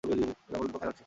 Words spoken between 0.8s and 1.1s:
যাচ্ছ?